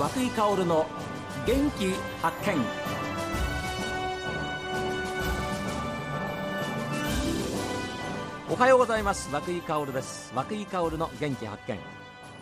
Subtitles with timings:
[0.00, 0.86] 和井薫の
[1.46, 1.92] 元気
[2.22, 2.56] 発見。
[8.50, 9.28] おはようございます。
[9.30, 10.32] 和井薫です。
[10.34, 11.78] 和井薫の元気発見。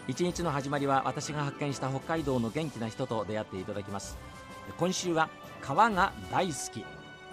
[0.06, 4.16] 一日の始まりは私が発見した北海道の元気な人と出会っていただきます。
[4.78, 5.28] 今週は
[5.60, 6.84] 川が大好き。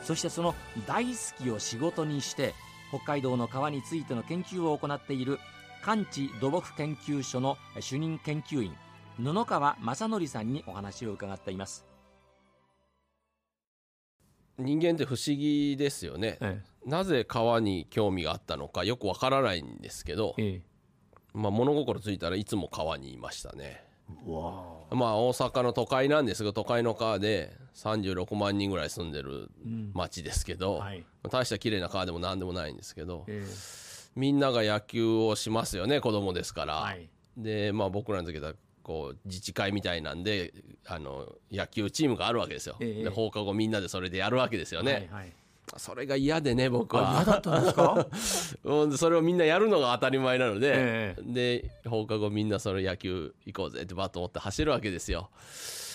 [0.02, 0.56] そしてその
[0.88, 2.56] 大好きを仕事にして
[2.90, 5.38] 北海道の川についての研究を行っている
[5.84, 8.76] 関地土木研究所の主任研究員
[9.20, 11.86] 布川正則さんにお話を伺っています。
[14.58, 20.62] 人間って不思議ですよね、えなぜ川に興味があったのかよくわからないんですけど、え
[21.34, 23.84] まあ、物心ついたらいつも川にいましたね。
[24.26, 29.50] わまあ大阪の都会なんですが都会の川で36万人ぐらい住んでる
[29.94, 31.04] 町ですけど、はい。
[31.30, 33.46] 大した綺麗な川でも何でもないんですけど、え
[34.16, 37.10] みんなが野球をしますよね子供ですから、はい。
[37.36, 38.54] でまあ僕らの時は
[38.86, 40.54] こう自治会みたいなんで
[40.86, 43.04] あの野球チームがあるわけですよ、ええ。
[43.06, 45.34] で放課後みんなでそれでやるわけですよね、はいはい。
[45.78, 47.10] それが嫌でね僕は。
[47.10, 48.08] あ嫌だったんですか？
[48.64, 55.32] うんそれをみんなやるのが当たり前なので、えで放課後みんなそれ野球行こうぜってバッと持って走るわけですよ。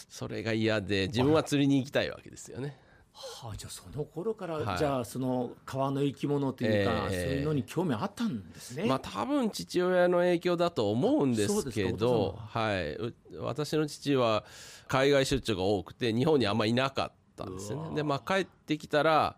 [0.08, 2.76] それが嫌で自分は釣りに行きたいわけですよね
[3.12, 4.78] はあ、じゃあその頃から、はい。
[4.78, 7.24] じゃあその川の生き物というか、ええ。
[7.24, 8.84] そういうのに興味あったんですね。
[8.86, 12.72] まあ多分父親の影響だと思うんですけどは。
[12.78, 12.94] い。
[12.94, 14.44] う私の父は
[14.88, 17.94] 海外出張が多くて日本にあんまいなかったんですね。
[17.94, 19.36] でまあ帰ってきたら、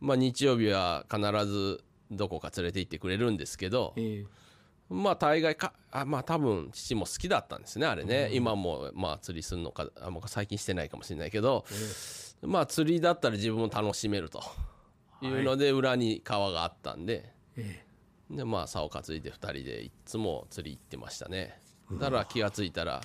[0.00, 4.24] まあ、日曜日は必ずどこか連れて行ってくれるんですけど、え
[4.88, 11.64] まあ大概かあまあ多分父も好きだったんですねあれね、今もまあ釣りするのかあもう最近してないかもしれないけど、
[12.42, 14.42] まあ釣りだったら自分も楽しめると。
[15.22, 15.26] い。
[15.26, 17.32] うので、裏に川があったんで。
[17.56, 17.88] ええ。
[18.30, 21.58] でまあ竿担いで2人でいっつも釣り行ってましたね。
[21.92, 23.00] だから気が付いたら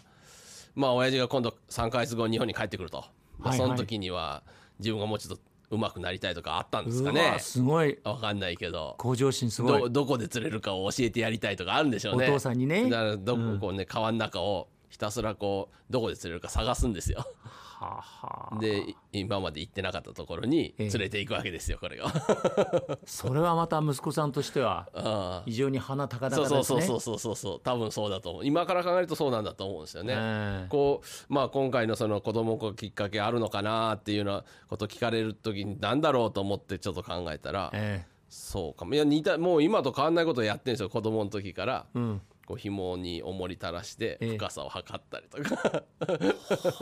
[0.76, 3.06] まあ親父が今度3ヶ月後に日本に帰ってくると、
[3.40, 4.44] まあ、その時には
[4.80, 5.44] 自分がもうちょっと
[5.76, 7.38] 上手くなりたいとかあったんですかね。
[7.40, 7.98] すごい。
[8.04, 8.96] わかんないけど。
[9.00, 9.82] 向上心すごい。
[9.84, 9.90] ど。
[9.90, 12.28] どこで釣れるかを教えてやりたいとかあるんでしょうね。
[12.28, 12.90] お父さんにね。
[12.90, 17.26] だからどここうね、川の中をひたすらこうどこで釣れるか探すんですよ。
[17.48, 18.60] はあはあ。
[18.60, 20.90] でい今まで行ってなかったところにええ。
[20.90, 22.14] 連れていくわけですよこれが
[23.04, 26.64] それはまた息子さんとしては非常に鼻高々ですね。
[26.64, 28.46] そうそうそうそうそう多分そうだと思う。
[28.46, 30.70] 今から考えるとそうなんだと思うんですよね、ええ。
[30.70, 38.86] こうまあ今回のその子供のきっかけあるのかなっていうようなこと聞かれる時に何だろうと思ってちょっと考えたら、えそうか。
[38.86, 42.22] もいや似たもう今と変わんないことをやってるんですよ子供の時から、えうん。
[42.46, 44.38] こう紐に重り垂らしてええ。
[44.38, 45.84] 深さを測ったりとか、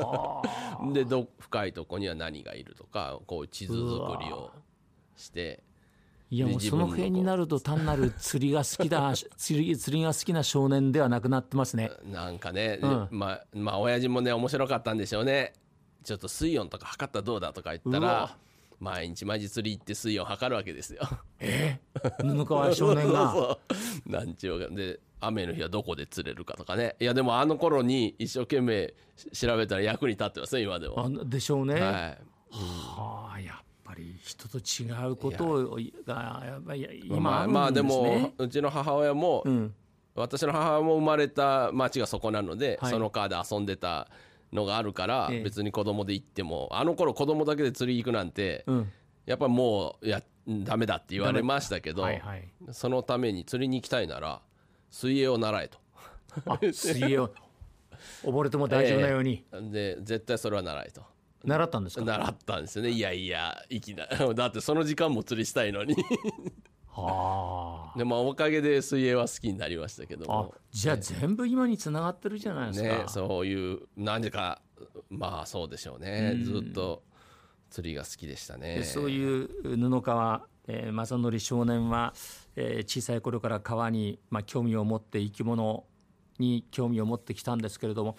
[0.03, 0.41] は
[0.79, 0.93] あ。
[0.93, 4.51] でど深いとこには何がいるとかこう地図作りを
[5.15, 5.63] して。
[6.29, 11.91] いやもうその辺になると単なる釣りが好きだ 釣り釣りが好きな少年ではなくなってますね。
[12.05, 13.07] なんかね、うん。
[13.11, 15.51] まあまあ親父もね面白かったんでしょうね。
[16.03, 18.37] ちょっと水温とか測ったらどうだとか言ったら
[18.81, 21.01] 毎日毎日釣り行って水温測るわけですよ。
[22.19, 23.31] 布川少年が？
[23.31, 23.59] そ
[24.07, 24.75] うなんちゅうか。
[24.75, 26.95] で雨の日はどこで釣れるかとかね。
[26.99, 31.75] いやでもあの頃に一生懸命し調べたら役に立ってますね今でも、あでしょうね。
[31.75, 31.83] はい。
[32.49, 39.75] はあやっぱり人と違うことをがやっぱり今まあまあであるんですねもうちの母親も、うん。
[40.15, 42.91] 私の母親も生まれた町がそこなので、はい。
[42.91, 44.09] その川で遊んでた
[44.53, 45.43] のがあるから、ええ。
[45.43, 48.91] 別に子供で行ってもあの頃子供だけで釣り行くなんて、うん。
[49.25, 52.47] やっぱりもうやダメだって言われましたけど、はいはい。
[52.71, 54.41] そのために釣りに行きたいなら
[54.89, 55.77] 水泳を習えと。
[56.45, 57.33] あ水泳を。
[58.23, 59.43] 溺れても大丈夫なように。
[59.71, 61.03] で絶対それは習えと。
[61.43, 62.91] 習ったんですか、習ったんですよね。
[62.91, 65.95] いやいやいきな だってその時間も釣りしたいのに
[66.93, 74.61] はでまあおかげで水泳は好きになりましたけどああもじゃあ全部今につながってるじゃないですか、ねそういう何でか
[75.09, 76.35] まあそうでしょうね。
[76.43, 77.03] ずっと
[77.69, 78.75] 釣りが好きでしたね。
[78.75, 82.13] でそういう布川、えー、正則少年は、
[82.55, 85.85] えー小さい頃から川に、まあ、興味を持って生き物
[86.39, 88.17] に興味を持ってきたんですけれども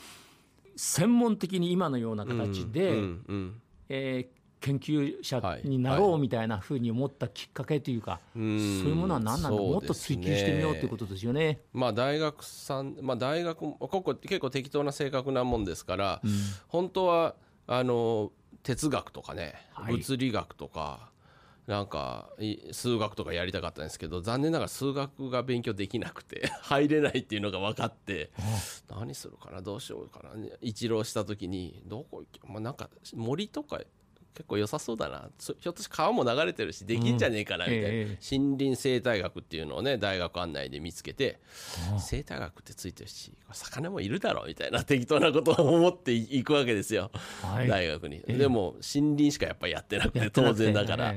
[0.77, 3.63] 専門的に今のような形で、うんうん。
[3.89, 5.63] えー研究者はい。
[5.65, 11.61] になろうみたいなふうに思ったきっかけというか、うんそういうものは何なんだ、もっと追求してみようということですよね。
[11.73, 16.23] まあ大学さん、まあ、大学もここ結構適当な性格なもんですから、
[16.69, 17.35] 本当は
[17.67, 18.31] あの
[18.63, 19.97] 哲学とかね、はい。
[19.97, 21.11] 物理学とか
[21.67, 28.33] なんかい数学とかやりたかったんですけど残念ながら数学が勉強できなくて 入れないっていうのが分かって
[28.91, 30.31] 何するかなどうしようかな
[30.61, 33.81] 一浪した時にどこ行け、まあ、なんか森とか
[34.35, 35.29] 結構良さそうだな。
[35.39, 41.41] ひょっとして川も流れてるしできんじゃねえかなみたいな、うんええ、森林生態学っていうのをね大学案内で見つけて
[41.99, 47.11] 生態学ってついてるし魚もいるだろうみたいな適当なことを思っていくわけですよ、
[47.43, 51.15] はい、大学に、え、でも森林しかやっぱりやってなくて当然だから、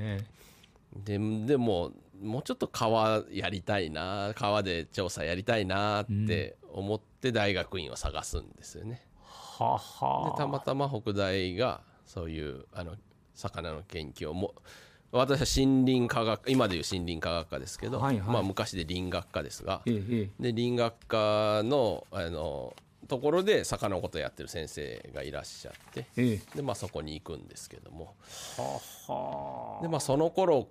[0.95, 1.91] ででも
[2.21, 9.01] もうちょっと川やりたいな川で調査やりたいなって思って大学院を探すんですよね。
[9.23, 12.95] ははでたまたま北大がそういうあの
[13.33, 14.53] 魚の研究をも
[15.11, 22.75] 私は森林科学今でいう森林科学科ですけど、はいはい、まあ、昔で林学科ですが、ええ、で林学科のあの
[23.07, 28.15] ところで魚のことやってる先生がいらっしゃって、えでまあ、そこに行くんですけども。
[28.57, 28.79] は
[29.77, 29.81] は。
[29.83, 30.67] で、まあ、その頃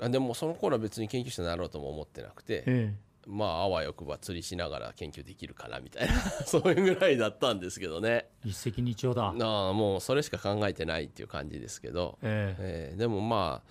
[0.00, 2.94] あでもその頃は別に研究者になろうとも思ってなくて、
[3.26, 6.14] まああわよくば釣りしながら研究できるかなみたいな
[6.46, 8.28] そういうぐらいだったんですけどね。
[8.44, 9.28] 一石二鳥だ。
[9.28, 13.70] あもうそれしか考えてないっていう感じですけど、えー、えー、でもまあ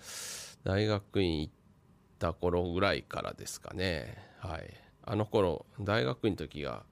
[0.64, 1.52] 大学院行っ
[2.18, 4.16] た頃ぐらいからですかね。
[4.38, 4.74] はい。
[5.02, 6.84] あの頃大学院の時が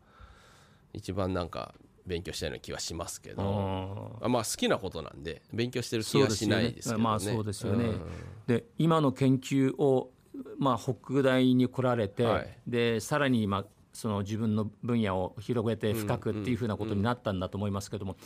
[0.93, 1.75] 一番なんか
[2.06, 4.19] 勉強したような気はしますけど。
[4.22, 7.05] あまあ好きなことなんで勉強してる気はしないですけどね。
[7.05, 8.00] まあそうですよね、うん、
[8.46, 10.13] で今の研究を
[10.58, 18.16] まあ、北大に来られて、はい、でさらに今その自分の分野を広げて深くっていうふうなことになったんだと思いますけども、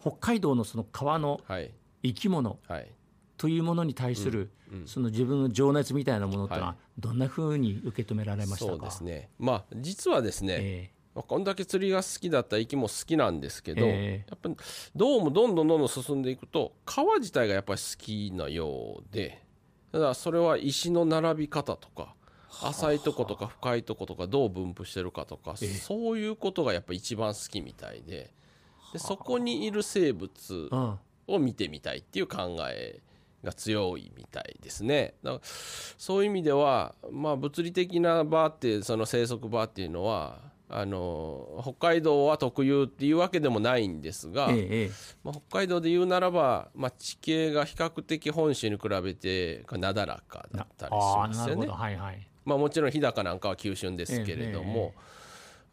[0.00, 1.40] 北海道のその川の
[2.02, 2.58] 生き物
[3.36, 4.50] というものに対する、
[4.86, 14.62] その自分の情熱みたいなものってのはどんなふうに受け止められましたか、そうですね、まあ、実はですね、えー、こんだけ釣りが好きだった生きも好きなんですけど、えー、やっぱ
[14.94, 19.42] どうもどんどんどんどん進んでいくと川自体がやっぱり好きなようで
[19.92, 22.14] ただそれは石の並び方とか
[22.62, 28.32] 浅いとことか深いとことかどう分布してるかとかそういうことがやっぱ一番好きみたいで
[28.92, 30.70] でそこにいる生物
[31.26, 33.00] を見てみたいっていう考え
[33.42, 35.14] が強いみたいですね。
[35.22, 44.90] だからそういう意味では、まあ、物理的な場ってその生息場っていうのはあの北海道は特有っていうわけでもないんですが、ええ、
[45.22, 51.66] まあ、北海道で言うならば、まあ、地形が比較的本州に比べてなだらかだったりしますよね。
[51.66, 54.94] はいはい、まあ、もちろん日高なんかは急峻ですけれども、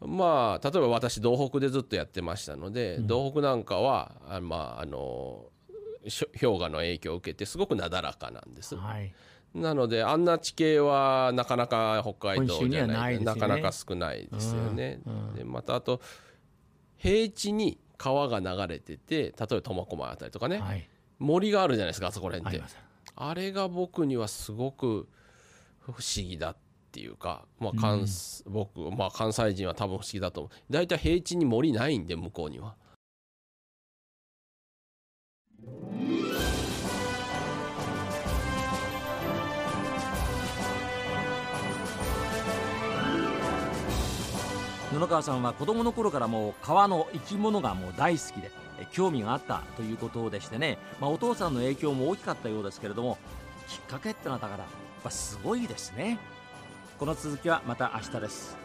[0.02, 5.46] え、まあ、例えば私道北でずっとやってましたので、うん、道北なんかはあ、まあ、あの
[6.40, 8.76] 氷河の影響を受けてすごくなだらかなんです。
[8.76, 9.12] はい
[9.54, 15.00] なのであんな地形はなかなか北海道じゃない、ね、なかなか少ないですよね。
[15.34, 16.00] でまたあと
[16.96, 20.88] 平地に川が流れてて例えば苫小牧あたりとかね、はい、
[21.18, 22.66] 森があるじゃないですかあそこら辺って。
[23.16, 25.08] あれが僕にはすごく
[25.80, 26.56] 不思議だっ
[26.92, 28.06] ていうか、まあ関、うん、
[28.52, 30.72] 僕、まあ、関西人は多分不思議だと思う。
[30.72, 32.74] 大体平地に森ないんで向こうには。
[44.90, 48.50] 布川さんは子供の頃からもう川の生き物がもう大好きで
[48.90, 53.18] 興味があったということでしてね、まあ、お父さんの影響も大きかったようですけれども
[53.68, 54.66] きっかけってのはだからやっ
[55.04, 56.18] ぱすごいですね。
[56.98, 58.58] この続きはまた明日です。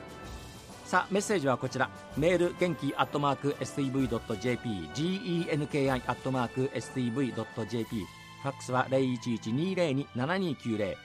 [0.84, 1.90] さあメッセージはこちら。
[2.18, 8.06] メール元気アットマーク STV.jp genki アットマーク STV.jp
[8.42, 10.96] ファックスは0112027290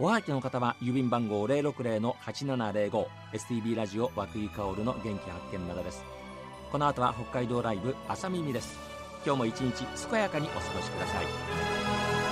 [0.00, 6.04] おはがきの方は郵便番号060-8705 STB ラジオ和久井薫の元気発見などです。
[6.70, 8.78] この後は北海道ライブ朝耳です。
[9.26, 12.27] 今日も一日健やかにお過ごしください。